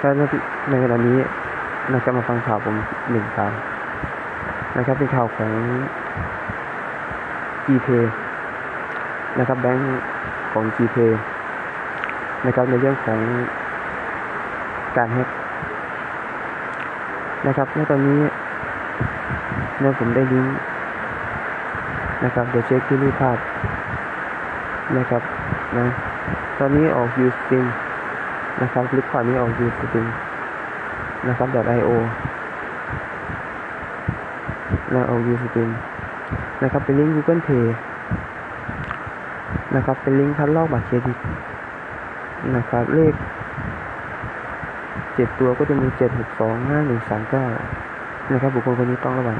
[0.00, 0.10] ถ้า
[0.70, 1.18] ในเวลานี้
[1.94, 2.76] นะครับมาฟังข่าวผม
[3.10, 3.52] หนึ่งข่าว
[4.76, 5.52] นะครับเป็นข่าวของ
[7.66, 7.88] g p
[9.38, 9.84] นะครับแบงก์
[10.52, 10.96] ของ g p
[12.46, 13.18] นะครับในเรื่องของ
[14.96, 15.28] การแฮก
[17.46, 18.20] นะครับในตอนนี้
[19.80, 20.56] เนี่ยผมได้ลิงก์
[22.24, 23.38] นะครับเดี๋ยวเช็คที่รูปภาพ
[24.98, 25.22] นะครับ
[25.78, 25.86] นะ
[26.58, 27.64] ตอนนี้ออกยูสติม
[28.62, 30.06] นะครับคลิปข่าวนี้ออกยูสติม
[31.28, 31.48] นะครับ
[31.78, 31.90] .io
[34.94, 35.68] นะออกยูสติม
[36.62, 37.66] นะครับเป็นลิงก์ Google Pay
[39.76, 41.18] นะครับเป็นลิงก์คัดลอกบัตรเครดิต
[42.56, 43.14] นะครับเลข
[45.14, 47.46] เจ็ดตัวก็จะมีเจ็ดหกสองห้าหนึ่งสามเก้า
[48.32, 49.38] นะครับบุคคลคนนี้ต้องระวัง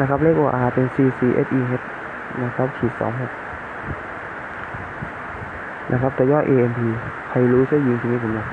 [0.00, 1.84] นะครับเลข OR เป็น CCSEH
[2.44, 3.30] นะครับขีดสองหก
[5.92, 6.80] นะครับ แตัวย่อ AMP
[7.28, 8.48] ใครรู้ช่วยยิงทีนี้ผมหน่อย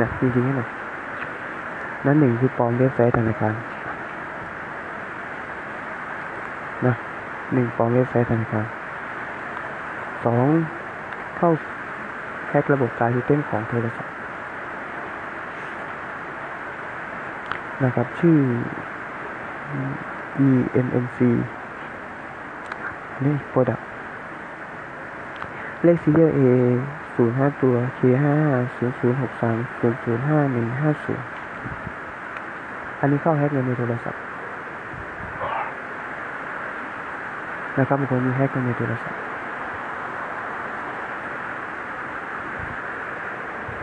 [0.00, 0.68] นะจริงๆให้หน่อย
[2.06, 3.54] นั่นหนึ่งคือปลอมเว็บไซต์ธนาคาร
[6.86, 6.94] นะ
[7.54, 8.66] หนึ่งปลอมเว็บไซต์ธนาคาร
[10.24, 10.46] สอง
[11.36, 11.50] เข้า
[12.48, 14.12] แฮกระบบการซิสเต็มของโทรศัพท์
[17.84, 18.38] นะครับ ชื่อ
[20.46, 21.20] EMMC
[23.24, 23.82] นี่ Product
[25.84, 26.40] เลข serial A
[27.14, 28.34] ศูนย์ห้าตัว K ห้า
[28.76, 31.26] ศูนย์ศูนย์หกสามศูนย์ศูนย์ห้าหนึ่งห้าศูนย์
[33.00, 34.20] อันนี้เข้าแฮกเงินในโทรศัพท์
[37.78, 39.20] นะครับบางคนมีแฮกเงินในโทรศัพท์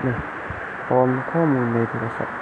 [0.07, 0.15] นะ
[0.87, 2.35] ปลอมข้อมูลในโทรศัพท์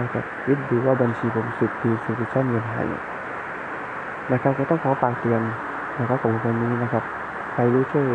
[0.00, 2.86] นะครับคิดดูว่าบัญชีผมสุดที่สุดชั่นเงินหาย
[4.32, 5.42] นะครับก็ต้องขอฝากเตือน
[5.98, 7.04] นะครับของคนนี้นะครับ
[7.50, 8.06] ใครรู้ช่วย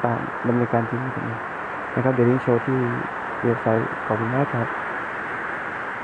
[0.00, 1.28] ตามดำเนินการทิ้งให้ผม
[1.94, 2.74] นะครับเดี๋ยวลิงโชว์ที่
[3.44, 4.89] เว็บไซต์ขอบคุณมากครับ